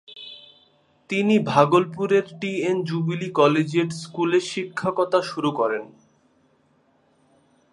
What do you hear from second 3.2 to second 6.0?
Collegiate স্কুলে শিক্ষকতা শুরু করেন।